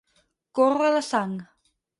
Córrer 0.59 0.89
la 0.95 1.05
sang. 1.11 1.37